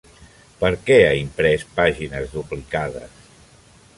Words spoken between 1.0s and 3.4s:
ha imprès pàgines duplicades?